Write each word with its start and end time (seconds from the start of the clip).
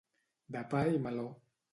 De 0.55 0.63
pa 0.71 0.81
i 0.93 1.01
meló. 1.03 1.27